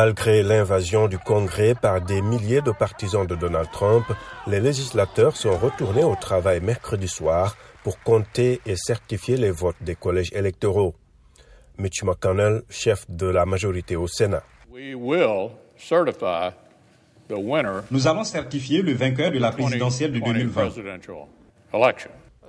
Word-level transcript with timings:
Malgré 0.00 0.44
l'invasion 0.44 1.08
du 1.08 1.18
Congrès 1.18 1.74
par 1.74 2.00
des 2.00 2.22
milliers 2.22 2.60
de 2.60 2.70
partisans 2.70 3.26
de 3.26 3.34
Donald 3.34 3.68
Trump, 3.72 4.04
les 4.46 4.60
législateurs 4.60 5.36
sont 5.36 5.58
retournés 5.58 6.04
au 6.04 6.14
travail 6.14 6.60
mercredi 6.60 7.08
soir 7.08 7.56
pour 7.82 7.98
compter 8.04 8.60
et 8.64 8.76
certifier 8.76 9.36
les 9.36 9.50
votes 9.50 9.74
des 9.80 9.96
collèges 9.96 10.32
électoraux. 10.32 10.94
Mitch 11.78 12.04
McConnell, 12.04 12.62
chef 12.70 13.06
de 13.10 13.26
la 13.26 13.44
majorité 13.44 13.96
au 13.96 14.06
Sénat. 14.06 14.44
Nous 17.90 18.06
allons 18.06 18.22
certifier 18.22 18.82
le 18.82 18.92
vainqueur 18.92 19.32
de 19.32 19.38
la 19.40 19.50
présidentielle 19.50 20.12
de 20.12 20.20
2020. 20.20 20.74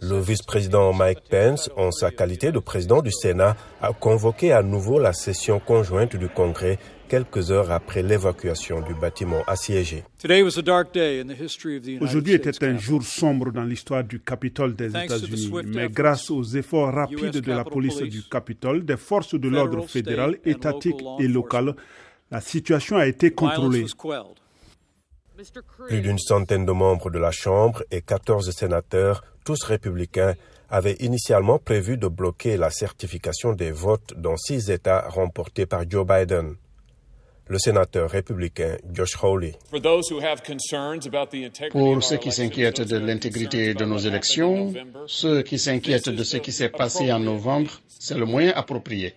Le 0.01 0.17
vice-président 0.19 0.93
Mike 0.93 1.23
Pence, 1.29 1.69
en 1.75 1.91
sa 1.91 2.09
qualité 2.11 2.51
de 2.53 2.59
président 2.59 3.01
du 3.01 3.11
Sénat, 3.11 3.57
a 3.81 3.91
convoqué 3.91 4.53
à 4.53 4.63
nouveau 4.63 4.97
la 4.97 5.11
session 5.11 5.59
conjointe 5.59 6.15
du 6.15 6.29
Congrès 6.29 6.79
quelques 7.09 7.51
heures 7.51 7.69
après 7.71 8.01
l'évacuation 8.01 8.79
du 8.81 8.93
bâtiment 8.93 9.43
assiégé. 9.45 10.05
Aujourd'hui 11.99 12.33
était 12.33 12.63
un 12.63 12.77
jour 12.77 13.03
sombre 13.03 13.51
dans 13.51 13.63
l'histoire 13.63 14.03
du 14.05 14.21
Capitole 14.21 14.75
des 14.75 14.89
États-Unis, 14.89 15.51
mais 15.65 15.89
grâce 15.89 16.31
aux 16.31 16.43
efforts 16.43 16.93
rapides 16.93 17.41
de 17.41 17.51
la 17.51 17.65
police 17.65 18.01
du 18.03 18.23
Capitole, 18.23 18.85
des 18.85 18.97
forces 18.97 19.35
de 19.35 19.49
l'ordre 19.49 19.85
fédéral, 19.85 20.37
étatique 20.45 21.03
et 21.19 21.27
local, 21.27 21.75
la 22.31 22.39
situation 22.39 22.95
a 22.95 23.07
été 23.07 23.31
contrôlée. 23.31 23.85
Plus 25.87 26.01
d'une 26.01 26.19
centaine 26.19 26.65
de 26.65 26.71
membres 26.71 27.09
de 27.09 27.17
la 27.17 27.31
Chambre 27.31 27.83
et 27.91 28.01
14 28.01 28.51
sénateurs, 28.51 29.23
tous 29.49 29.63
républicains, 29.63 30.35
avaient 30.69 30.97
initialement 30.99 31.57
prévu 31.57 31.97
de 31.97 32.07
bloquer 32.07 32.55
la 32.55 32.69
certification 32.69 33.53
des 33.53 33.71
votes 33.71 34.13
dans 34.15 34.37
six 34.37 34.69
États 34.69 35.09
remportés 35.09 35.65
par 35.65 35.89
Joe 35.89 36.05
Biden. 36.05 36.55
Le 37.47 37.57
sénateur 37.57 38.11
républicain 38.11 38.77
Josh 38.93 39.17
Hawley. 39.23 39.55
Pour 41.71 42.03
ceux 42.03 42.17
qui 42.17 42.31
s'inquiètent 42.31 42.81
de 42.81 42.97
l'intégrité 42.97 43.73
de 43.73 43.85
nos 43.85 43.97
élections, 43.97 44.71
ceux 45.07 45.41
qui 45.41 45.57
s'inquiètent 45.57 46.09
de 46.09 46.23
ce 46.23 46.37
qui 46.37 46.51
s'est 46.51 46.69
passé 46.69 47.11
en 47.11 47.17
novembre, 47.17 47.71
c'est 47.87 48.19
le 48.19 48.25
moyen 48.25 48.53
approprié. 48.55 49.15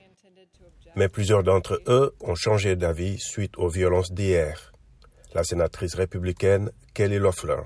Mais 0.97 1.11
plusieurs 1.11 1.43
d'entre 1.43 1.83
eux 1.89 2.15
ont 2.23 2.37
changé 2.37 2.75
d'avis 2.75 3.19
suite 3.19 3.59
aux 3.59 3.69
violences 3.69 4.13
d'hier 4.13 4.73
la 5.35 5.45
sénatrice 5.45 5.95
républicaine 5.95 6.71
Kelly 6.95 7.19
Loeffler. 7.19 7.63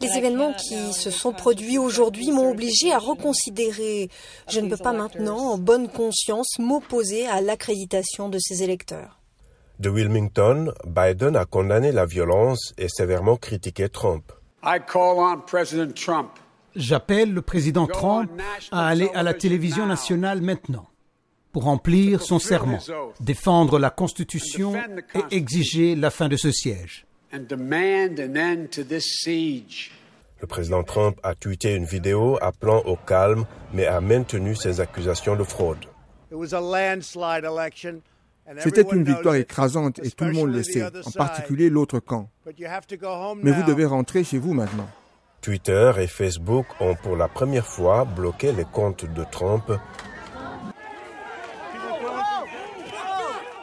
Les 0.00 0.18
événements 0.18 0.52
qui 0.52 0.92
se 0.92 1.10
sont 1.10 1.32
produits 1.32 1.78
aujourd'hui 1.78 2.30
m'ont 2.30 2.50
obligé 2.50 2.92
à 2.92 2.98
reconsidérer. 2.98 4.10
Je 4.48 4.60
ne 4.60 4.68
peux 4.68 4.76
pas 4.76 4.92
maintenant, 4.92 5.38
en 5.38 5.58
bonne 5.58 5.88
conscience, 5.88 6.58
m'opposer 6.58 7.26
à 7.26 7.40
l'accréditation 7.40 8.28
de 8.28 8.38
ces 8.38 8.62
électeurs. 8.62 9.20
De 9.78 9.88
Wilmington, 9.90 10.72
Biden 10.86 11.36
a 11.36 11.44
condamné 11.44 11.92
la 11.92 12.06
violence 12.06 12.74
et 12.78 12.88
sévèrement 12.88 13.36
critiqué 13.36 13.88
Trump. 13.88 14.32
J'appelle 16.74 17.32
le 17.32 17.42
président 17.42 17.86
Trump 17.86 18.30
à 18.72 18.86
aller 18.88 19.10
à 19.14 19.22
la 19.22 19.34
télévision 19.34 19.86
nationale 19.86 20.40
maintenant 20.40 20.88
pour 21.52 21.64
remplir 21.64 22.22
son 22.22 22.38
serment, 22.38 22.78
défendre 23.20 23.78
la 23.78 23.90
Constitution 23.90 24.74
et 25.14 25.36
exiger 25.36 25.96
la 25.96 26.10
fin 26.10 26.28
de 26.28 26.36
ce 26.36 26.50
siège. 26.50 27.06
Le 30.40 30.46
président 30.46 30.82
Trump 30.82 31.18
a 31.22 31.34
tweeté 31.34 31.74
une 31.74 31.86
vidéo 31.86 32.38
appelant 32.42 32.82
au 32.84 32.96
calme, 32.96 33.46
mais 33.72 33.86
a 33.86 34.00
maintenu 34.00 34.54
ses 34.54 34.80
accusations 34.80 35.34
de 35.34 35.44
fraude. 35.44 35.78
C'était 38.58 38.82
une 38.82 39.04
victoire 39.04 39.34
écrasante 39.34 39.98
et 40.04 40.10
tout 40.10 40.24
le 40.24 40.32
monde 40.32 40.52
le 40.52 40.62
sait, 40.62 40.84
en 40.84 41.10
particulier 41.10 41.68
l'autre 41.70 42.00
camp. 42.00 42.28
Mais 43.42 43.50
vous 43.50 43.62
devez 43.64 43.86
rentrer 43.86 44.24
chez 44.24 44.38
vous 44.38 44.52
maintenant. 44.52 44.88
Twitter 45.40 45.92
et 45.98 46.06
Facebook 46.06 46.66
ont 46.80 46.94
pour 46.96 47.16
la 47.16 47.28
première 47.28 47.66
fois 47.66 48.04
bloqué 48.04 48.52
les 48.52 48.64
comptes 48.64 49.04
de 49.04 49.24
Trump 49.30 49.72
Vamos, 52.02 52.50
vamos, 52.92 53.36
Gol! 53.42 53.55